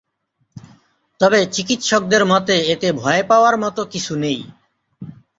তবে, 1.19 1.39
চিকিৎসকদের 1.47 2.23
মতে 2.25 2.55
এতে 2.73 2.87
ভয় 2.93 3.23
পাওয়ার 3.23 3.55
মতো 3.57 3.81
কিছু 3.85 4.13
নেই। 4.15 4.39